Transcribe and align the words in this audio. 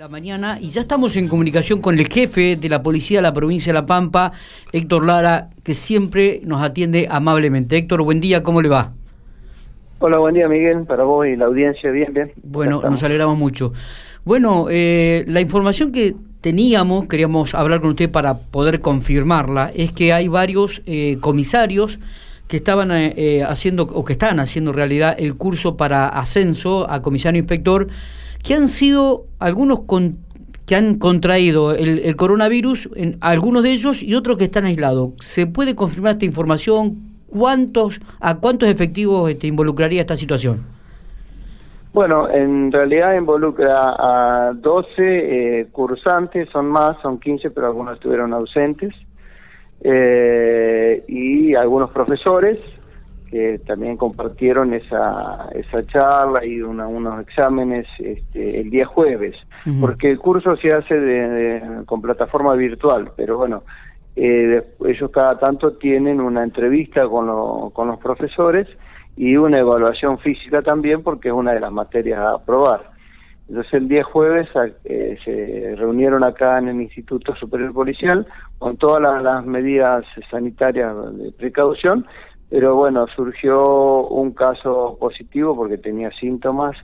La 0.00 0.08
mañana 0.08 0.56
y 0.58 0.70
ya 0.70 0.80
estamos 0.80 1.14
en 1.18 1.28
comunicación 1.28 1.82
con 1.82 1.98
el 1.98 2.08
jefe 2.08 2.56
de 2.56 2.70
la 2.70 2.82
policía 2.82 3.18
de 3.18 3.22
la 3.22 3.34
provincia 3.34 3.70
de 3.70 3.74
La 3.78 3.84
Pampa, 3.84 4.32
Héctor 4.72 5.04
Lara, 5.04 5.50
que 5.62 5.74
siempre 5.74 6.40
nos 6.42 6.62
atiende 6.62 7.06
amablemente. 7.10 7.76
Héctor, 7.76 8.00
buen 8.00 8.18
día, 8.18 8.42
¿cómo 8.42 8.62
le 8.62 8.70
va? 8.70 8.94
Hola, 9.98 10.16
buen 10.16 10.34
día 10.34 10.48
Miguel, 10.48 10.86
para 10.86 11.04
vos 11.04 11.26
y 11.26 11.36
la 11.36 11.44
audiencia, 11.44 11.90
bien, 11.90 12.14
bien. 12.14 12.32
Bueno, 12.42 12.80
nos 12.80 13.02
alegramos 13.02 13.36
mucho. 13.36 13.74
Bueno, 14.24 14.68
eh, 14.70 15.26
la 15.28 15.42
información 15.42 15.92
que 15.92 16.14
teníamos, 16.40 17.06
queríamos 17.06 17.54
hablar 17.54 17.82
con 17.82 17.90
usted 17.90 18.10
para 18.10 18.38
poder 18.38 18.80
confirmarla, 18.80 19.70
es 19.74 19.92
que 19.92 20.14
hay 20.14 20.28
varios 20.28 20.80
eh, 20.86 21.18
comisarios 21.20 22.00
que 22.48 22.56
estaban 22.56 22.88
eh, 22.90 23.44
haciendo 23.46 23.82
o 23.82 24.02
que 24.06 24.14
están 24.14 24.40
haciendo 24.40 24.72
realidad 24.72 25.14
el 25.18 25.34
curso 25.34 25.76
para 25.76 26.08
ascenso 26.08 26.90
a 26.90 27.02
comisario 27.02 27.38
inspector 27.38 27.88
que 28.42 28.54
han 28.54 28.68
sido 28.68 29.26
algunos 29.38 29.80
que 30.66 30.76
han 30.76 30.98
contraído 30.98 31.72
el, 31.72 32.14
coronavirus, 32.16 32.90
en, 32.94 33.16
algunos 33.20 33.62
de 33.62 33.72
ellos 33.72 34.02
y 34.02 34.14
otros 34.14 34.36
que 34.36 34.44
están 34.44 34.64
aislados. 34.64 35.10
¿Se 35.20 35.46
puede 35.46 35.74
confirmar 35.74 36.12
esta 36.12 36.24
información? 36.24 36.96
¿Cuántos, 37.26 38.00
¿A 38.20 38.38
cuántos 38.38 38.68
efectivos 38.68 39.30
este, 39.30 39.46
involucraría 39.46 40.00
esta 40.00 40.16
situación? 40.16 40.64
Bueno, 41.92 42.28
en 42.30 42.70
realidad 42.70 43.16
involucra 43.16 43.96
a 43.98 44.52
12 44.54 44.90
eh, 44.98 45.66
cursantes, 45.72 46.48
son 46.50 46.66
más, 46.66 46.96
son 47.02 47.18
15, 47.18 47.50
pero 47.50 47.66
algunos 47.66 47.94
estuvieron 47.94 48.32
ausentes, 48.32 48.94
eh, 49.82 51.04
y 51.08 51.54
algunos 51.56 51.90
profesores, 51.90 52.58
que 53.30 53.60
también 53.64 53.96
compartieron 53.96 54.74
esa, 54.74 55.48
esa 55.54 55.84
charla 55.86 56.44
y 56.44 56.60
unos 56.60 57.20
exámenes 57.20 57.86
este, 57.98 58.60
el 58.60 58.70
día 58.70 58.86
jueves, 58.86 59.36
porque 59.80 60.10
el 60.10 60.18
curso 60.18 60.56
se 60.56 60.68
hace 60.68 60.98
de, 60.98 61.84
con 61.86 62.02
plataforma 62.02 62.54
virtual, 62.54 63.12
pero 63.16 63.36
bueno, 63.36 63.62
eh, 64.16 64.62
ellos 64.84 65.10
cada 65.12 65.38
tanto 65.38 65.74
tienen 65.74 66.20
una 66.20 66.42
entrevista 66.42 67.06
con, 67.06 67.70
con 67.70 67.88
los 67.88 67.98
profesores 67.98 68.66
y 69.16 69.36
una 69.36 69.60
evaluación 69.60 70.18
física 70.18 70.62
también, 70.62 71.02
porque 71.02 71.28
es 71.28 71.34
una 71.34 71.52
de 71.52 71.60
las 71.60 71.72
materias 71.72 72.18
a 72.18 72.34
aprobar. 72.34 72.90
Entonces 73.50 73.74
el 73.74 73.88
día 73.88 74.04
jueves 74.04 74.48
eh, 74.84 75.18
se 75.24 75.74
reunieron 75.76 76.22
acá 76.22 76.58
en 76.58 76.68
el 76.68 76.80
Instituto 76.82 77.34
Superior 77.34 77.72
Policial 77.72 78.24
con 78.58 78.76
todas 78.76 79.22
las 79.22 79.44
medidas 79.44 80.04
sanitarias 80.30 80.94
de 81.16 81.32
precaución 81.32 82.06
pero 82.50 82.74
bueno, 82.74 83.06
surgió 83.14 84.08
un 84.08 84.32
caso 84.32 84.96
positivo 84.98 85.54
porque 85.54 85.78
tenía 85.78 86.10
síntomas, 86.10 86.76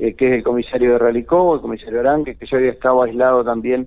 eh, 0.00 0.14
que 0.14 0.26
es 0.26 0.32
el 0.32 0.42
comisario 0.42 0.92
de 0.92 0.98
Ralicó, 0.98 1.54
el 1.54 1.60
comisario 1.60 2.00
Aranque, 2.00 2.34
que 2.34 2.46
yo 2.46 2.56
había 2.56 2.72
estado 2.72 3.04
aislado 3.04 3.44
también 3.44 3.86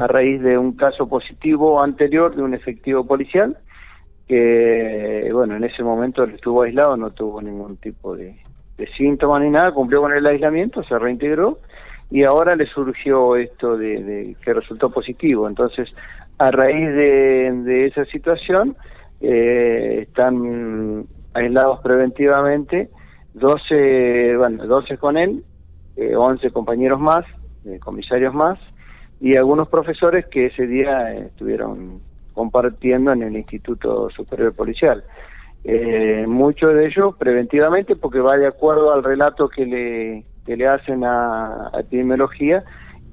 a 0.00 0.06
raíz 0.06 0.40
de 0.40 0.56
un 0.56 0.72
caso 0.76 1.08
positivo 1.08 1.82
anterior 1.82 2.34
de 2.36 2.42
un 2.42 2.54
efectivo 2.54 3.04
policial, 3.04 3.58
que 4.28 5.28
bueno, 5.32 5.56
en 5.56 5.64
ese 5.64 5.82
momento 5.82 6.22
él 6.22 6.34
estuvo 6.34 6.62
aislado, 6.62 6.96
no 6.96 7.10
tuvo 7.10 7.42
ningún 7.42 7.76
tipo 7.78 8.14
de, 8.14 8.36
de 8.76 8.86
síntomas 8.92 9.42
ni 9.42 9.50
nada, 9.50 9.72
cumplió 9.72 10.00
con 10.00 10.12
el 10.12 10.24
aislamiento, 10.24 10.84
se 10.84 10.96
reintegró 10.96 11.58
y 12.10 12.22
ahora 12.22 12.54
le 12.54 12.66
surgió 12.66 13.34
esto 13.34 13.76
de, 13.76 14.02
de 14.02 14.36
que 14.42 14.54
resultó 14.54 14.90
positivo. 14.90 15.48
Entonces, 15.48 15.88
a 16.38 16.50
raíz 16.52 16.88
de, 16.94 17.52
de 17.64 17.86
esa 17.86 18.04
situación, 18.04 18.76
eh, 19.20 20.06
están 20.08 21.06
aislados 21.34 21.80
preventivamente, 21.80 22.90
12, 23.34 24.36
bueno, 24.36 24.66
12 24.66 24.98
con 24.98 25.16
él, 25.16 25.44
eh, 25.96 26.14
11 26.14 26.50
compañeros 26.50 27.00
más, 27.00 27.24
eh, 27.64 27.78
comisarios 27.78 28.34
más, 28.34 28.58
y 29.20 29.36
algunos 29.36 29.68
profesores 29.68 30.26
que 30.26 30.46
ese 30.46 30.66
día 30.66 31.12
estuvieron 31.14 32.00
compartiendo 32.34 33.12
en 33.12 33.22
el 33.22 33.36
Instituto 33.36 34.08
Superior 34.10 34.54
Policial. 34.54 35.02
Eh, 35.64 36.24
muchos 36.28 36.72
de 36.72 36.86
ellos 36.86 37.16
preventivamente 37.18 37.96
porque 37.96 38.20
va 38.20 38.36
de 38.36 38.46
acuerdo 38.46 38.92
al 38.92 39.02
relato 39.02 39.48
que 39.48 39.66
le, 39.66 40.24
que 40.46 40.56
le 40.56 40.68
hacen 40.68 41.02
a 41.04 41.70
epidemiología 41.80 42.64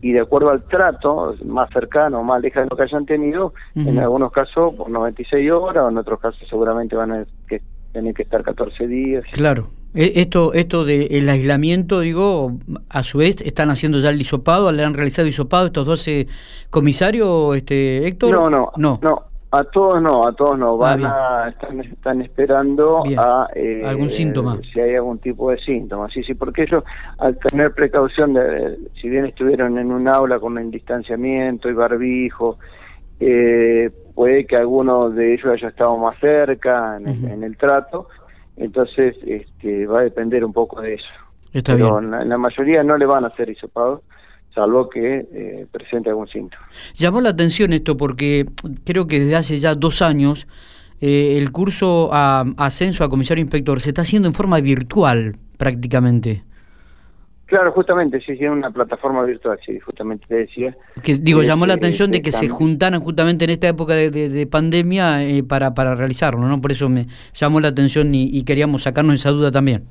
y 0.01 0.11
de 0.11 0.21
acuerdo 0.21 0.51
al 0.51 0.63
trato 0.63 1.35
más 1.45 1.69
cercano, 1.71 2.23
más 2.23 2.41
lejano 2.41 2.75
que 2.75 2.83
hayan 2.83 3.05
tenido, 3.05 3.53
en 3.75 3.97
algunos 3.99 4.31
casos 4.31 4.75
por 4.75 4.89
96 4.89 5.51
horas, 5.51 5.83
o 5.85 5.89
en 5.89 5.97
otros 5.97 6.19
casos 6.19 6.47
seguramente 6.47 6.95
van 6.95 7.11
a 7.11 7.25
que, 7.47 7.61
tener 7.91 8.13
que 8.13 8.23
estar 8.23 8.43
14 8.43 8.87
días. 8.87 9.23
Claro. 9.31 9.69
E, 9.95 10.19
esto 10.21 10.53
esto 10.53 10.83
del 10.83 11.29
aislamiento, 11.29 12.01
digo, 12.01 12.57
a 12.89 13.03
su 13.03 13.19
vez, 13.19 13.37
¿están 13.41 13.69
haciendo 13.69 13.99
ya 13.99 14.09
el 14.09 14.19
hisopado? 14.19 14.71
¿Le 14.71 14.83
han 14.83 14.93
realizado 14.93 15.27
hisopado 15.27 15.67
estos 15.67 15.85
12 15.85 16.27
comisarios, 16.69 17.55
este 17.55 18.05
Héctor? 18.05 18.31
No, 18.31 18.49
no, 18.49 18.71
no. 18.75 18.99
no. 19.01 19.34
A 19.57 19.63
todos 19.63 20.01
no, 20.01 20.27
a 20.27 20.33
todos 20.33 20.57
no. 20.57 20.73
Ah, 20.73 20.95
Van 20.95 21.05
a, 21.05 21.49
están, 21.49 21.79
están 21.79 22.21
esperando 22.21 23.03
a 23.17 23.47
eh, 23.55 23.83
algún 23.85 24.09
síntoma. 24.09 24.59
Si 24.73 24.79
hay 24.79 24.95
algún 24.95 25.19
tipo 25.19 25.51
de 25.51 25.57
síntoma. 25.59 26.09
Sí, 26.09 26.23
sí, 26.23 26.33
porque 26.33 26.63
ellos 26.63 26.83
al 27.17 27.37
tener 27.37 27.73
precaución 27.73 28.33
de, 28.33 28.77
si 29.01 29.09
bien 29.09 29.25
estuvieron 29.25 29.77
en 29.77 29.91
un 29.91 30.07
aula 30.07 30.39
con 30.39 30.57
el 30.57 30.71
distanciamiento 30.71 31.69
y 31.69 31.73
barbijo, 31.73 32.57
eh, 33.19 33.89
puede 34.13 34.45
que 34.45 34.55
alguno 34.55 35.09
de 35.09 35.33
ellos 35.33 35.47
haya 35.53 35.69
estado 35.69 35.97
más 35.97 36.17
cerca 36.19 36.97
en, 36.97 37.43
el, 37.43 37.57
trato. 37.57 38.07
Entonces, 38.57 39.15
este, 39.25 39.85
va 39.85 39.99
a 39.99 40.03
depender 40.03 40.43
un 40.43 40.53
poco 40.53 40.81
de 40.81 40.95
eso. 40.95 41.05
Está 41.53 41.73
Pero 41.73 41.99
bien. 41.99 42.13
En, 42.13 42.29
la, 42.29 42.37
mayoría 42.37 42.83
no 42.83 42.97
le 42.97 43.05
van 43.05 43.23
a 43.23 43.27
hacer 43.27 43.49
hisopados 43.49 44.01
salvo 44.55 44.89
que 44.89 45.27
eh, 45.31 45.67
presente 45.71 46.09
algún 46.09 46.27
síntoma. 46.27 46.67
Llamó 46.95 47.21
la 47.21 47.29
atención 47.29 47.73
esto 47.73 47.97
porque 47.97 48.45
creo 48.85 49.05
que 49.05 49.19
desde 49.19 49.35
hace 49.35 49.57
ya 49.57 49.75
dos 49.75 50.01
años 50.01 50.47
eh, 51.01 51.37
el 51.37 51.51
curso 51.51 52.09
a 52.13 52.45
ascenso 52.57 53.03
a 53.03 53.09
comisario 53.09 53.41
inspector 53.41 53.81
se 53.81 53.89
está 53.89 54.01
haciendo 54.01 54.27
en 54.27 54.33
forma 54.33 54.59
virtual 54.61 55.35
prácticamente. 55.57 56.43
Claro, 57.47 57.71
justamente, 57.73 58.19
sí, 58.21 58.35
sí, 58.37 58.45
una 58.45 58.71
plataforma 58.71 59.23
virtual, 59.23 59.59
sí, 59.63 59.79
justamente 59.79 60.25
te 60.27 60.35
decía. 60.35 60.75
Que, 61.03 61.17
digo, 61.17 61.43
llamó 61.43 61.67
la 61.67 61.75
atención 61.75 62.09
de 62.09 62.23
que 62.23 62.31
se 62.31 62.49
juntaran 62.49 63.01
justamente 63.01 63.45
en 63.45 63.51
esta 63.51 63.67
época 63.67 63.93
de, 63.93 64.47
pandemia 64.49 65.23
eh, 65.23 65.43
para, 65.43 65.75
para 65.75 65.93
realizarlo, 65.93 66.47
¿no? 66.47 66.59
Por 66.59 66.71
eso 66.71 66.89
me 66.89 67.05
llamó 67.35 67.59
la 67.59 67.67
atención 67.67 68.15
y 68.15 68.43
queríamos 68.45 68.83
sacarnos 68.83 69.13
esa 69.13 69.29
duda 69.29 69.51
también. 69.51 69.83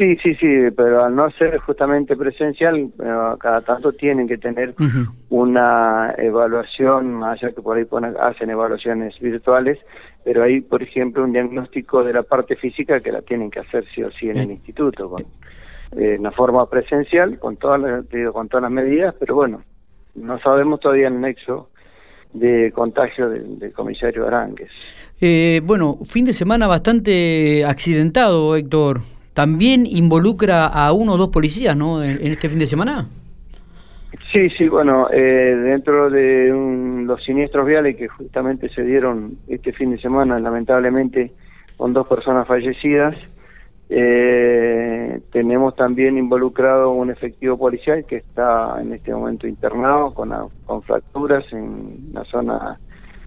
Sí, 0.00 0.16
sí, 0.22 0.34
sí, 0.36 0.46
pero 0.74 1.04
al 1.04 1.14
no 1.14 1.30
ser 1.32 1.58
justamente 1.58 2.16
presencial, 2.16 2.90
cada 3.38 3.60
tanto 3.60 3.92
tienen 3.92 4.26
que 4.26 4.38
tener 4.38 4.74
una 5.28 6.14
evaluación, 6.16 7.12
más 7.12 7.42
allá 7.42 7.52
que 7.54 7.60
por 7.60 7.76
ahí 7.76 7.84
hacen 8.18 8.48
evaluaciones 8.48 9.20
virtuales, 9.20 9.78
pero 10.24 10.42
hay, 10.42 10.62
por 10.62 10.82
ejemplo, 10.82 11.22
un 11.22 11.32
diagnóstico 11.32 12.02
de 12.02 12.14
la 12.14 12.22
parte 12.22 12.56
física 12.56 13.00
que 13.00 13.12
la 13.12 13.20
tienen 13.20 13.50
que 13.50 13.60
hacer 13.60 13.84
sí 13.94 14.02
o 14.02 14.10
sí 14.12 14.30
en 14.30 14.38
el 14.38 14.52
instituto, 14.52 15.10
con 15.10 15.26
eh, 15.98 16.16
una 16.18 16.30
forma 16.30 16.64
presencial, 16.64 17.38
con 17.38 17.58
todas, 17.58 17.82
las, 17.82 18.32
con 18.32 18.48
todas 18.48 18.62
las 18.62 18.72
medidas, 18.72 19.14
pero 19.20 19.34
bueno, 19.34 19.62
no 20.14 20.40
sabemos 20.40 20.80
todavía 20.80 21.08
el 21.08 21.20
nexo 21.20 21.68
de 22.32 22.72
contagio 22.72 23.28
del, 23.28 23.70
comisario 23.74 24.26
Arangues. 24.26 24.70
Eh, 25.20 25.60
bueno, 25.62 25.98
fin 26.08 26.24
de 26.24 26.32
semana 26.32 26.66
bastante 26.66 27.66
accidentado, 27.66 28.56
Héctor 28.56 29.02
también 29.40 29.86
involucra 29.86 30.66
a 30.66 30.92
uno 30.92 31.14
o 31.14 31.16
dos 31.16 31.30
policías, 31.30 31.74
¿no? 31.74 32.04
En, 32.04 32.30
este 32.30 32.50
fin 32.50 32.58
de 32.58 32.66
semana. 32.66 33.08
Sí, 34.30 34.50
sí, 34.50 34.68
bueno, 34.68 35.08
eh, 35.10 35.56
dentro 35.64 36.10
de 36.10 36.50
los 37.06 37.24
siniestros 37.24 37.66
viales 37.66 37.96
que 37.96 38.06
justamente 38.06 38.68
se 38.68 38.82
dieron 38.82 39.38
este 39.48 39.72
fin 39.72 39.92
de 39.92 39.98
semana, 39.98 40.38
lamentablemente, 40.38 41.32
con 41.78 41.94
dos 41.94 42.06
personas 42.06 42.46
fallecidas, 42.46 43.16
eh, 43.88 45.18
tenemos 45.32 45.74
también 45.74 46.18
involucrado 46.18 46.90
un 46.90 47.10
efectivo 47.10 47.56
policial 47.56 48.04
que 48.04 48.16
está 48.16 48.76
en 48.78 48.92
este 48.92 49.14
momento 49.14 49.46
internado 49.46 50.12
con, 50.12 50.34
con 50.66 50.82
fracturas 50.82 51.50
en 51.50 52.10
la 52.12 52.24
zona, 52.24 52.78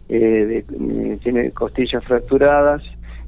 eh, 0.10 0.64
de, 0.70 1.18
tiene 1.24 1.50
costillas 1.50 2.04
fracturadas, 2.04 2.84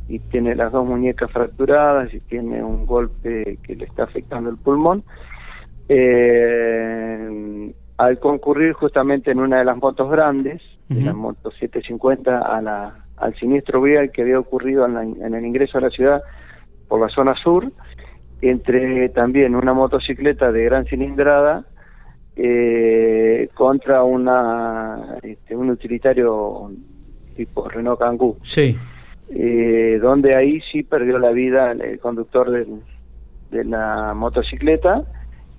y 0.07 0.19
tiene 0.19 0.56
las 0.56 0.72
dos 0.72 0.88
muñecas 0.88 1.31
fracturadas 1.31 2.13
y 2.13 2.19
tiene 2.22 2.63
un 2.63 2.86
golpe 2.86 3.57
que 3.63 3.75
le 3.75 3.86
está 3.86 4.04
afectando 4.04 4.50
el 4.50 4.57
pulmón. 4.57 5.04
Eh, 5.90 7.74
al 7.98 8.19
concurrir 8.19 8.74
justamente 8.74 9.31
en 9.31 9.40
una 9.40 9.60
de 9.60 9.66
las 9.66 9.78
motos 9.78 10.10
grandes, 10.12 10.62
la 10.90 11.13
moto 11.13 11.50
750, 11.52 12.40
a 12.40 12.62
la, 12.62 13.06
al 13.18 13.36
siniestro 13.36 13.81
vial 13.81 14.12
que 14.12 14.22
había 14.22 14.38
ocurrido 14.38 14.86
en, 14.86 15.34
el 15.34 15.46
ingreso 15.46 15.78
a 15.78 15.81
la 15.81 15.90
ciudad 15.90 16.22
por 16.88 17.02
la 17.02 17.10
zona 17.10 17.34
sur, 17.42 17.72
entre 18.42 19.10
también 19.10 19.56
una 19.56 19.74
motocicleta 19.74 20.52
de 20.52 20.66
gran 20.66 20.86
cilindrada 20.86 21.66
eh, 22.36 23.50
contra 23.56 24.04
una 24.04 25.18
este, 25.24 25.56
un 25.56 25.69
utilitario 25.69 26.69
tipo 27.36 27.68
Renault 27.69 28.00
Kangoo. 28.00 28.38
Sí 28.44 28.78
eh, 29.30 30.00
donde 30.01 30.36
ahí 30.36 30.62
sí 30.72 30.83
perdió 30.83 31.18
la 31.18 31.31
vida 31.31 31.72
el, 31.72 32.00
conductor 32.00 32.50
de 32.51 33.63
la 33.63 34.13
motocicleta 34.13 35.04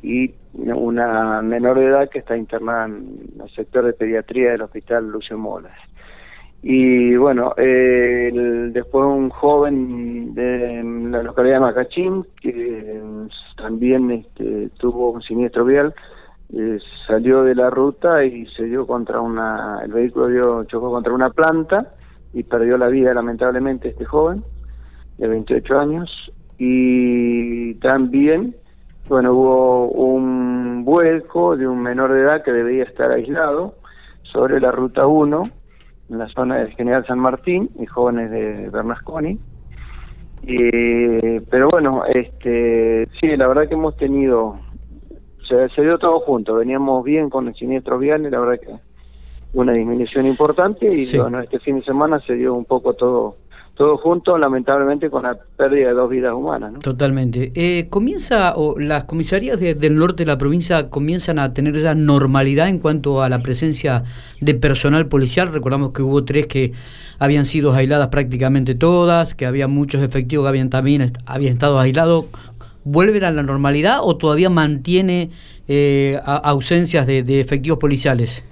y 0.03 0.35
una 0.55 1.43
menor 1.43 1.79
de 1.79 1.87
edad 1.87 2.09
que 2.09 2.21
está 2.21 2.37
internada 2.37 2.87
en 2.87 3.19
el 3.43 3.51
sector 3.51 3.85
de 3.85 3.93
pediatría 3.93 4.53
del 4.53 4.63
hospital 4.63 5.11
Lucio 5.11 5.37
Molas. 5.37 5.79
Y 6.63 7.15
bueno, 7.17 7.55
después 7.57 9.05
un 9.05 9.31
joven 9.31 10.35
de 10.35 10.83
la 11.11 11.23
localidad 11.23 11.57
de 11.57 11.61
Macachín, 11.61 12.27
que 12.41 13.01
también 13.57 14.11
este, 14.11 14.71
tuvo 14.79 15.11
un 15.11 15.23
siniestro 15.23 15.65
vial, 15.65 15.95
eh, 16.53 16.79
salió 17.07 17.43
de 17.43 17.55
la 17.55 17.71
ruta 17.71 18.25
y 18.25 18.47
se 18.47 18.65
dio 18.65 18.87
contra 18.87 19.21
una, 19.21 19.81
el 19.85 19.93
vehículo 19.93 20.65
chocó 20.65 20.91
contra 20.91 21.13
una 21.13 21.31
planta 21.31 21.93
y 22.33 22.43
perdió 22.43 22.77
la 22.79 22.89
vida 22.89 23.15
lamentablemente 23.15 23.89
este 23.89 24.05
joven 24.05 24.43
de 25.19 25.29
28 25.29 25.79
años. 25.79 26.33
Y 26.59 27.75
también, 27.77 28.57
bueno, 29.09 29.33
hubo 29.33 29.89
un 29.89 30.85
vuelco 30.85 31.57
de 31.57 31.67
un 31.67 31.83
menor 31.83 32.13
de 32.13 32.23
edad 32.23 32.43
que 32.43 32.53
debía 32.53 32.85
estar 32.85 33.11
aislado 33.11 33.75
sobre 34.23 34.61
la 34.61 34.71
ruta 34.71 35.07
1 35.07 35.43
en 36.11 36.19
la 36.19 36.29
zona 36.29 36.57
del 36.57 36.73
General 36.75 37.05
San 37.07 37.19
Martín 37.19 37.71
y 37.79 37.87
jóvenes 37.87 38.31
de 38.31 38.69
Bernasconi. 38.73 39.39
pero 41.51 41.69
bueno, 41.71 42.05
este, 42.07 43.09
sí, 43.21 43.37
la 43.37 43.49
verdad 43.49 43.69
que 43.69 43.75
hemos 43.75 43.97
tenido, 43.97 44.59
se, 45.49 45.69
se 45.71 45.83
dio 45.83 45.99
todo 45.99 46.21
junto, 46.21 46.55
veníamos 46.55 47.05
bien 47.05 47.29
con 47.29 47.49
el 47.49 47.55
siniestro 47.55 47.99
vial 47.99 48.23
la 48.31 48.39
verdad 48.39 48.61
que 48.61 48.86
una 49.53 49.73
disminución 49.73 50.27
importante 50.27 50.93
y 50.93 51.17
bueno, 51.17 51.41
este 51.41 51.59
fin 51.61 51.77
de 51.77 51.85
semana 51.85 52.21
se 52.27 52.35
dio 52.35 52.55
un 52.55 52.65
poco 52.65 52.95
todo 52.95 53.37
todo 53.77 53.99
junto, 53.99 54.39
lamentablemente, 54.39 55.11
con 55.11 55.25
la 55.25 55.39
pérdida 55.57 55.89
de 55.89 55.95
dos 55.95 56.09
vidas 56.09 56.33
humanas. 56.33 56.73
Totalmente. 56.81 57.53
Eh, 57.55 57.89
¿Comienza, 57.91 58.55
o 58.57 58.79
las 58.81 59.05
comisarías 59.05 59.61
del 59.61 59.97
norte 59.97 60.25
de 60.25 60.29
la 60.29 60.39
provincia 60.39 60.89
comienzan 60.89 61.39
a 61.39 61.53
tener 61.53 61.77
esa 61.77 61.95
normalidad 61.95 62.69
en 62.69 62.79
cuanto 62.79 63.23
a 63.23 63.29
la 63.29 63.39
presencia 63.41 64.03
de 64.41 64.55
personal 64.55 65.09
policial? 65.09 65.53
Recordamos 65.53 65.93
que 65.93 66.01
hubo 66.01 66.25
tres 66.25 66.47
que 66.47 66.73
habían 67.19 67.45
sido 67.45 67.73
aisladas 67.75 68.09
prácticamente 68.09 68.75
todas, 68.75 69.35
que 69.35 69.45
había 69.45 69.69
muchos 69.69 70.03
efectivos 70.03 70.45
que 70.45 70.49
habían 70.49 70.71
también 70.71 71.13
habían 71.27 71.53
estado 71.53 71.79
aislados. 71.79 72.25
¿Vuelven 72.85 73.25
a 73.25 73.31
la 73.31 73.43
normalidad 73.43 73.99
o 74.01 74.17
todavía 74.17 74.49
mantiene 74.49 75.31
eh, 75.69 76.19
ausencias 76.25 77.07
de 77.07 77.41
efectivos 77.41 77.79
policiales? 77.79 78.43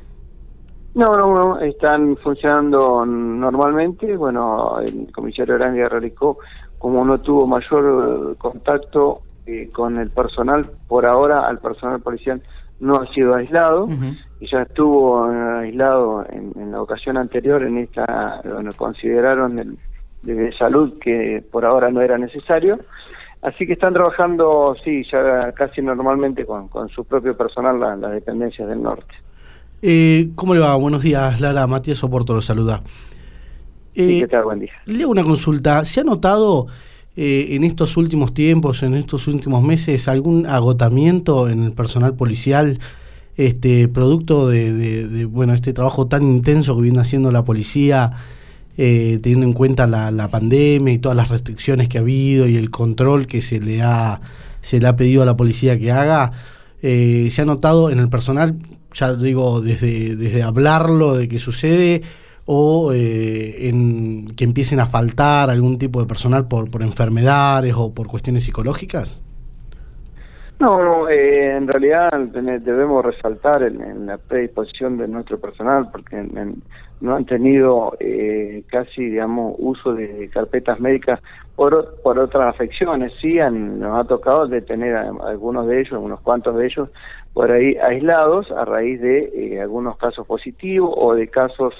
No, 0.94 1.06
no, 1.06 1.34
no, 1.34 1.60
están 1.60 2.16
funcionando 2.18 3.04
normalmente. 3.04 4.16
Bueno, 4.16 4.78
el 4.78 5.10
comisario 5.12 5.56
Arangui 5.56 5.82
realizó, 5.82 6.38
como 6.78 7.04
no 7.04 7.20
tuvo 7.20 7.48
mayor 7.48 8.30
eh, 8.30 8.34
contacto 8.38 9.22
eh, 9.44 9.68
con 9.72 9.96
el 9.98 10.10
personal, 10.10 10.70
por 10.86 11.04
ahora 11.04 11.48
al 11.48 11.58
personal 11.58 12.00
policial 12.00 12.40
no 12.78 12.96
ha 12.96 13.06
sido 13.12 13.34
aislado 13.34 13.88
y 14.40 14.46
ya 14.48 14.62
estuvo 14.62 15.32
eh, 15.32 15.58
aislado 15.62 16.26
en, 16.28 16.70
la 16.70 16.82
ocasión 16.82 17.16
anterior 17.16 17.62
en 17.64 17.78
esta, 17.78 18.40
bueno, 18.44 18.70
consideraron 18.76 19.58
el, 19.58 19.78
de 20.22 20.52
salud 20.56 20.98
que 21.00 21.42
por 21.50 21.64
ahora 21.64 21.90
no 21.90 22.02
era 22.02 22.18
necesario. 22.18 22.78
Así 23.42 23.66
que 23.66 23.74
están 23.74 23.92
trabajando, 23.92 24.76
sí, 24.84 25.02
ya 25.10 25.52
casi 25.52 25.82
normalmente 25.82 26.46
con, 26.46 26.68
con 26.68 26.88
su 26.88 27.04
propio 27.04 27.36
personal 27.36 27.80
las 27.80 28.12
dependencias 28.12 28.68
del 28.68 28.82
norte. 28.82 29.14
Eh, 29.86 30.30
¿Cómo 30.34 30.54
le 30.54 30.60
va? 30.60 30.74
Buenos 30.76 31.02
días, 31.02 31.42
Lara. 31.42 31.66
Matías 31.66 31.98
Soporto 31.98 32.32
lo 32.32 32.40
saluda. 32.40 32.82
Eh, 33.94 34.20
¿Qué 34.20 34.28
tal? 34.28 34.44
Buen 34.44 34.60
día. 34.60 34.72
Le 34.86 35.02
hago 35.02 35.12
una 35.12 35.24
consulta. 35.24 35.84
¿Se 35.84 36.00
ha 36.00 36.04
notado 36.04 36.68
eh, 37.16 37.48
en 37.50 37.64
estos 37.64 37.98
últimos 37.98 38.32
tiempos, 38.32 38.82
en 38.82 38.94
estos 38.94 39.28
últimos 39.28 39.62
meses, 39.62 40.08
algún 40.08 40.46
agotamiento 40.46 41.50
en 41.50 41.64
el 41.64 41.72
personal 41.72 42.16
policial, 42.16 42.78
este 43.36 43.86
producto 43.88 44.48
de, 44.48 45.26
bueno 45.26 45.52
este 45.52 45.74
trabajo 45.74 46.06
tan 46.06 46.22
intenso 46.22 46.74
que 46.76 46.80
viene 46.80 47.00
haciendo 47.00 47.30
la 47.30 47.44
policía, 47.44 48.12
eh, 48.78 49.18
teniendo 49.22 49.44
en 49.44 49.52
cuenta 49.52 49.86
la, 49.86 50.10
la, 50.10 50.30
pandemia 50.30 50.94
y 50.94 50.98
todas 50.98 51.14
las 51.14 51.28
restricciones 51.28 51.90
que 51.90 51.98
ha 51.98 52.00
habido 52.00 52.48
y 52.48 52.56
el 52.56 52.70
control 52.70 53.26
que 53.26 53.42
se 53.42 53.60
le 53.60 53.82
ha 53.82 54.22
se 54.62 54.80
le 54.80 54.86
ha 54.86 54.96
pedido 54.96 55.20
a 55.20 55.26
la 55.26 55.36
policía 55.36 55.78
que 55.78 55.92
haga? 55.92 56.32
¿Se 56.80 57.36
ha 57.38 57.44
notado 57.44 57.90
en 57.90 57.98
el 57.98 58.08
personal 58.08 58.56
ya 58.94 59.14
digo, 59.14 59.60
desde, 59.60 60.16
desde 60.16 60.42
hablarlo 60.42 61.14
de 61.16 61.28
que 61.28 61.38
sucede 61.38 62.02
o 62.46 62.92
eh, 62.92 63.68
en 63.68 64.26
que 64.36 64.44
empiecen 64.44 64.80
a 64.80 64.86
faltar 64.86 65.50
algún 65.50 65.78
tipo 65.78 66.00
de 66.00 66.06
personal 66.06 66.48
por, 66.48 66.70
por 66.70 66.82
enfermedades 66.82 67.74
o 67.76 67.92
por 67.92 68.06
cuestiones 68.06 68.44
psicológicas? 68.44 69.20
No, 70.60 71.08
eh, 71.08 71.56
en 71.56 71.66
realidad 71.66 72.12
debemos 72.12 73.04
resaltar 73.04 73.62
en, 73.64 74.06
la 74.06 74.18
predisposición 74.18 74.96
de 74.96 75.08
nuestro 75.08 75.38
personal 75.40 75.88
porque 75.90 76.16
no 77.00 77.16
han 77.16 77.24
tenido 77.26 77.96
eh, 77.98 78.62
casi, 78.68 79.04
digamos, 79.04 79.56
uso 79.58 79.94
de 79.94 80.30
carpetas 80.32 80.78
médicas 80.78 81.20
por, 81.56 82.00
por 82.02 82.18
otras 82.18 82.54
afecciones. 82.54 83.12
Sí, 83.20 83.40
han, 83.40 83.80
nos 83.80 83.98
ha 83.98 84.08
tocado 84.08 84.46
detener 84.46 84.96
a 84.96 85.10
algunos 85.26 85.66
de 85.66 85.80
ellos, 85.80 85.98
unos 86.00 86.20
cuantos 86.20 86.56
de 86.56 86.66
ellos, 86.66 86.88
por 87.32 87.50
ahí 87.50 87.76
aislados 87.76 88.50
a 88.52 88.64
raíz 88.64 89.00
de 89.00 89.32
eh, 89.34 89.60
algunos 89.60 89.96
casos 89.98 90.24
positivos 90.24 90.94
o 90.96 91.14
de 91.14 91.28
casos, 91.28 91.74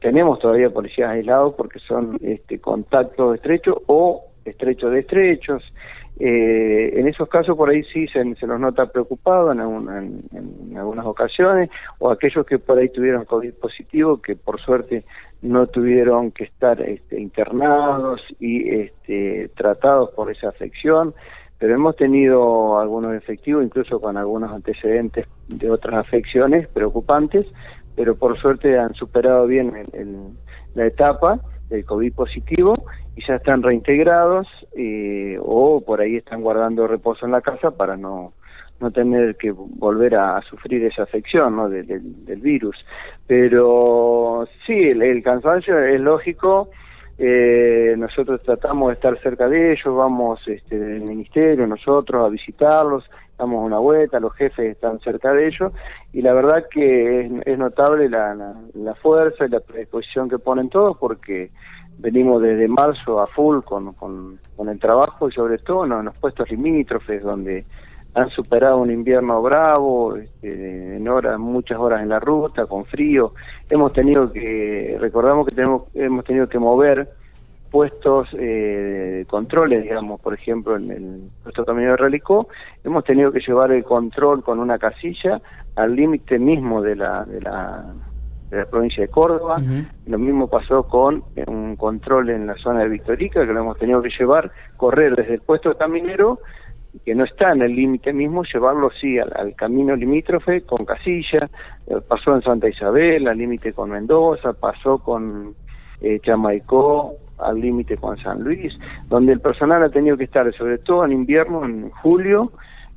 tenemos 0.00 0.38
todavía 0.38 0.70
policías 0.70 1.10
aislados 1.10 1.54
porque 1.54 1.78
son 1.80 2.18
este, 2.22 2.58
contactos 2.60 3.34
estrechos 3.34 3.76
o 3.86 4.24
estrechos 4.44 4.90
de 4.90 5.00
estrechos. 5.00 5.62
Eh, 6.18 6.98
en 6.98 7.08
esos 7.08 7.28
casos 7.28 7.56
por 7.56 7.68
ahí 7.68 7.84
sí 7.92 8.06
se, 8.08 8.22
se 8.36 8.46
nos 8.46 8.58
nota 8.58 8.86
preocupado 8.86 9.52
en, 9.52 9.60
en, 9.60 10.76
algunas 10.78 11.04
ocasiones 11.04 11.68
o 11.98 12.10
aquellos 12.10 12.46
que 12.46 12.58
por 12.58 12.78
ahí 12.78 12.88
tuvieron 12.88 13.26
COVID 13.26 13.52
positivo 13.54 14.22
que 14.22 14.34
por 14.34 14.58
suerte 14.58 15.04
no 15.42 15.66
tuvieron 15.66 16.30
que 16.30 16.44
estar 16.44 16.80
este, 16.80 17.20
internados 17.20 18.22
y 18.40 18.66
este, 18.66 19.50
tratados 19.56 20.10
por 20.12 20.30
esa 20.30 20.48
afección 20.48 21.12
pero 21.58 21.74
hemos 21.74 21.96
tenido 21.96 22.78
algunos 22.78 23.14
efectivos, 23.14 23.64
incluso 23.64 24.00
con 24.00 24.16
algunos 24.16 24.52
antecedentes 24.52 25.26
de 25.48 25.70
otras 25.70 25.94
afecciones 25.94 26.68
preocupantes, 26.68 27.46
pero 27.94 28.14
por 28.14 28.38
suerte 28.38 28.78
han 28.78 28.94
superado 28.94 29.46
bien 29.46 29.72
la 30.74 30.86
etapa 30.86 31.40
del 31.68 31.84
COVID 31.84 32.12
positivo 32.12 32.86
y 33.16 33.26
ya 33.26 33.36
están 33.36 33.62
reintegrados 33.62 34.46
eh, 34.76 35.38
o 35.40 35.80
por 35.84 36.00
ahí 36.00 36.16
están 36.16 36.42
guardando 36.42 36.86
reposo 36.86 37.26
en 37.26 37.32
la 37.32 37.40
casa 37.40 37.70
para 37.70 37.96
no 37.96 38.32
no 38.80 38.90
tener 38.90 39.36
que 39.36 39.52
volver 39.52 40.16
a, 40.16 40.40
sufrir 40.42 40.84
esa 40.84 41.04
afección 41.04 41.56
¿no? 41.56 41.68
del 41.68 42.40
virus. 42.40 42.76
Pero 43.26 44.46
sí, 44.66 44.74
el 44.74 45.22
cansancio 45.22 45.78
es 45.78 46.00
lógico, 46.00 46.68
eh, 47.18 47.94
nosotros 47.96 48.42
tratamos 48.42 48.88
de 48.88 48.94
estar 48.94 49.18
cerca 49.22 49.48
de 49.48 49.72
ellos, 49.72 49.94
vamos 49.94 50.40
este, 50.46 50.78
del 50.78 51.00
ministerio, 51.00 51.66
nosotros 51.66 52.26
a 52.26 52.28
visitarlos, 52.28 53.04
damos 53.38 53.64
una 53.64 53.78
vuelta, 53.78 54.20
los 54.20 54.34
jefes 54.34 54.72
están 54.72 55.00
cerca 55.00 55.32
de 55.32 55.48
ellos 55.48 55.72
y 56.12 56.20
la 56.20 56.34
verdad 56.34 56.66
que 56.70 57.30
es, 57.44 57.58
notable 57.58 58.08
la, 58.10 58.54
la, 58.74 58.94
fuerza 58.96 59.46
y 59.46 59.48
la 59.48 59.60
predisposición 59.60 60.28
que 60.28 60.38
ponen 60.38 60.68
todos 60.68 60.96
porque 60.98 61.50
venimos 61.98 62.42
desde 62.42 62.68
marzo 62.68 63.20
a 63.20 63.26
full 63.28 63.60
con, 63.62 63.94
con, 63.94 64.38
el 64.68 64.78
trabajo 64.78 65.28
y 65.28 65.32
sobre 65.32 65.58
todo 65.58 65.84
en 65.84 66.04
los 66.04 66.16
puestos 66.18 66.50
limítrofes 66.50 67.22
donde 67.22 67.64
han 68.16 68.30
superado 68.30 68.78
un 68.78 68.90
invierno 68.90 69.42
bravo, 69.42 70.16
este, 70.16 70.96
en 70.96 71.06
horas, 71.06 71.38
muchas 71.38 71.78
horas 71.78 72.00
en 72.00 72.08
la 72.08 72.18
ruta, 72.18 72.64
con 72.64 72.86
frío. 72.86 73.34
Hemos 73.68 73.92
tenido 73.92 74.32
que, 74.32 74.96
recordamos 74.98 75.46
que 75.46 75.54
tenemos, 75.54 75.82
hemos 75.92 76.24
tenido 76.24 76.48
que 76.48 76.58
mover 76.58 77.10
puestos 77.70 78.28
eh, 78.38 79.26
controles, 79.28 79.82
digamos, 79.82 80.18
por 80.18 80.32
ejemplo, 80.32 80.76
en 80.76 80.90
el 80.90 81.30
puesto 81.42 81.66
camino 81.66 81.90
de 81.90 81.98
Relicó, 81.98 82.48
hemos 82.82 83.04
tenido 83.04 83.30
que 83.32 83.40
llevar 83.40 83.70
el 83.70 83.84
control 83.84 84.42
con 84.42 84.60
una 84.60 84.78
casilla 84.78 85.42
al 85.74 85.94
límite 85.94 86.38
mismo 86.38 86.80
de 86.80 86.96
la, 86.96 87.22
de 87.26 87.42
la, 87.42 87.84
de 88.48 88.56
la 88.56 88.64
provincia 88.64 89.02
de 89.02 89.08
Córdoba. 89.08 89.60
Lo 90.06 90.18
mismo 90.18 90.48
pasó 90.48 90.84
con 90.84 91.22
un 91.46 91.76
control 91.76 92.30
en 92.30 92.46
la 92.46 92.54
zona 92.54 92.80
de 92.80 92.88
Victorica, 92.88 93.46
que 93.46 93.52
lo 93.52 93.60
hemos 93.60 93.78
tenido 93.78 94.00
que 94.00 94.08
llevar, 94.18 94.50
correr 94.78 95.14
desde 95.14 95.34
el 95.34 95.40
puesto 95.42 95.76
caminero 95.76 96.38
que 97.04 97.14
no 97.14 97.24
está 97.24 97.52
en 97.52 97.62
el 97.62 97.74
límite 97.74 98.12
mismo, 98.12 98.42
llevarlo 98.44 98.90
sí 99.00 99.18
al, 99.18 99.54
camino 99.54 99.94
limítrofe 99.94 100.62
con 100.62 100.84
Casilla, 100.84 101.48
eh, 101.86 101.96
pasó 102.06 102.34
en 102.34 102.42
Santa 102.42 102.68
Isabel, 102.68 103.28
al 103.28 103.38
límite 103.38 103.72
con 103.72 103.90
Mendoza, 103.90 104.52
pasó 104.52 104.98
con 104.98 105.54
eh, 106.00 106.18
Chamaicó, 106.20 107.14
al 107.38 107.60
límite 107.60 107.96
con 107.96 108.16
San 108.18 108.42
Luis, 108.42 108.72
donde 109.08 109.32
el 109.32 109.40
personal 109.40 109.82
ha 109.82 109.90
tenido 109.90 110.16
que 110.16 110.24
estar, 110.24 110.52
sobre 110.54 110.78
todo 110.78 111.04
en 111.04 111.12
invierno, 111.12 111.64
en 111.64 111.90
julio, 111.90 112.52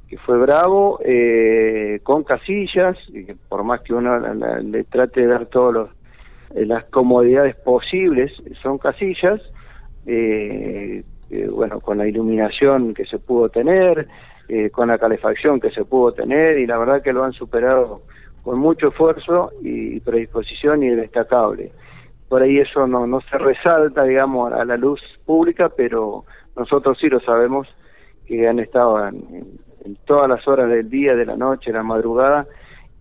que 0.08 0.18
fue 0.18 0.38
bravo, 0.40 1.00
eh, 1.04 2.00
con 2.04 2.24
casillas, 2.24 2.98
y 3.10 3.26
que 3.26 3.36
por 3.48 3.64
más 3.64 3.82
que 3.82 3.94
uno 3.94 4.20
le 4.20 4.84
trate 4.86 5.22
de 5.22 5.28
dar 5.28 5.46
todas 5.46 5.90
eh, 6.56 6.66
las 6.66 6.86
comodidades 6.86 7.56
posibles, 7.58 8.32
son 8.64 8.80
casillas, 8.80 9.40
eh, 10.08 11.04
eh, 11.30 11.48
bueno, 11.48 11.80
con 11.80 11.98
la 11.98 12.08
iluminación 12.08 12.94
que 12.94 13.06
se 13.06 13.20
pudo 13.20 13.50
tener, 13.50 14.08
eh, 14.48 14.70
con 14.70 14.88
la 14.88 14.98
calefacción 14.98 15.60
que 15.60 15.72
se 15.72 15.86
pudo 15.86 16.12
tener 16.12 16.58
y 16.58 16.66
la 16.66 16.78
verdad 16.78 17.04
que 17.04 17.14
lo 17.14 17.24
han 17.24 17.34
superado 17.34 18.02
con 18.44 18.58
mucho 18.58 18.88
esfuerzo 18.88 19.52
y 19.62 20.00
predisposición 20.00 20.84
y 20.84 20.90
destacable. 20.90 21.72
Por 22.28 22.42
ahí 22.42 22.60
eso 22.60 22.88
no, 22.88 23.08
no 23.08 23.22
se 23.22 23.38
resalta, 23.38 24.04
digamos, 24.04 24.54
a 24.54 24.64
la 24.64 24.78
luz 24.78 25.02
pública, 25.26 25.70
pero 25.70 26.26
nosotros 26.56 26.98
sí 27.00 27.10
lo 27.10 27.20
sabemos, 27.20 27.68
que 28.26 28.48
han 28.48 28.60
estado 28.60 29.08
en, 29.08 29.58
todas 30.06 30.28
las 30.28 30.48
horas 30.48 30.70
del 30.70 30.90
día, 30.90 31.16
de 31.16 31.26
la 31.26 31.36
noche, 31.36 31.72
de 31.72 31.78
la 31.78 31.84
madrugada, 31.84 32.46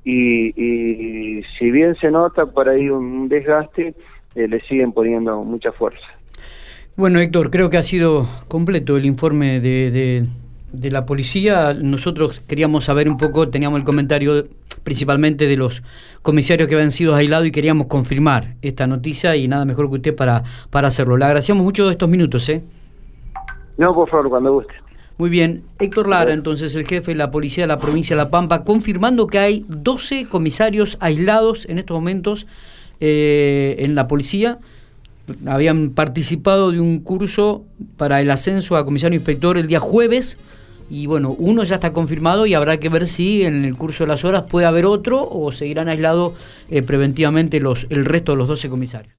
y, 0.04 1.42
si 1.58 1.70
bien 1.70 1.94
se 1.96 2.10
nota 2.10 2.46
por 2.46 2.68
ahí 2.68 2.88
un 2.88 3.28
desgaste, 3.28 3.94
eh, 4.34 4.48
le 4.48 4.60
siguen 4.60 4.92
poniendo 4.92 5.42
mucha 5.44 5.72
fuerza. 5.72 6.17
Bueno, 6.98 7.18
Héctor, 7.18 7.50
creo 7.50 7.70
que 7.70 7.78
ha 7.78 7.82
sido 7.82 8.26
completo 8.48 8.98
el 8.98 9.06
informe 9.06 9.60
de 9.60 10.26
de 10.72 10.90
la 10.90 11.06
policía, 11.06 11.74
nosotros 11.74 12.40
queríamos 12.46 12.84
saber 12.84 13.08
un 13.08 13.16
poco, 13.16 13.48
teníamos 13.48 13.78
el 13.78 13.84
comentario 13.84 14.44
principalmente 14.82 15.46
de 15.46 15.56
los 15.56 15.82
comisarios 16.22 16.68
que 16.68 16.74
habían 16.74 16.90
sido 16.90 17.14
aislados 17.14 17.46
y 17.46 17.52
queríamos 17.52 17.86
confirmar 17.86 18.54
esta 18.62 18.86
noticia 18.86 19.34
y 19.36 19.48
nada 19.48 19.64
mejor 19.64 19.88
que 19.88 19.96
usted 19.96 20.16
para, 20.16 20.44
para 20.70 20.88
hacerlo. 20.88 21.16
Le 21.16 21.24
agradecemos 21.24 21.62
mucho 21.62 21.86
de 21.86 21.92
estos 21.92 22.08
minutos, 22.08 22.48
¿eh? 22.48 22.62
No, 23.76 23.94
por 23.94 24.08
favor, 24.10 24.28
cuando 24.28 24.52
guste. 24.52 24.74
Muy 25.18 25.30
bien. 25.30 25.64
Héctor 25.78 26.08
Lara, 26.08 26.32
entonces, 26.32 26.74
el 26.74 26.86
jefe 26.86 27.12
de 27.12 27.16
la 27.16 27.30
policía 27.30 27.64
de 27.64 27.68
la 27.68 27.78
provincia 27.78 28.14
de 28.14 28.22
La 28.22 28.30
Pampa, 28.30 28.64
confirmando 28.64 29.26
que 29.26 29.38
hay 29.38 29.64
12 29.68 30.28
comisarios 30.28 30.96
aislados 31.00 31.66
en 31.68 31.78
estos 31.78 31.96
momentos 31.96 32.46
eh, 33.00 33.76
en 33.78 33.94
la 33.94 34.06
policía 34.06 34.58
habían 35.46 35.90
participado 35.90 36.72
de 36.72 36.80
un 36.80 37.00
curso 37.00 37.64
para 37.96 38.20
el 38.20 38.30
ascenso 38.30 38.76
a 38.76 38.84
comisario 38.84 39.16
inspector 39.16 39.58
el 39.58 39.66
día 39.66 39.80
jueves 39.80 40.38
y 40.90 41.06
bueno, 41.06 41.34
uno 41.38 41.64
ya 41.64 41.76
está 41.76 41.92
confirmado 41.92 42.46
y 42.46 42.54
habrá 42.54 42.78
que 42.78 42.88
ver 42.88 43.08
si 43.08 43.44
en 43.44 43.64
el 43.64 43.76
curso 43.76 44.04
de 44.04 44.08
las 44.08 44.24
horas 44.24 44.44
puede 44.48 44.66
haber 44.66 44.86
otro 44.86 45.28
o 45.30 45.52
seguirán 45.52 45.88
aislados 45.88 46.32
eh, 46.70 46.82
preventivamente 46.82 47.60
los, 47.60 47.86
el 47.90 48.04
resto 48.04 48.32
de 48.32 48.38
los 48.38 48.48
12 48.48 48.70
comisarios. 48.70 49.14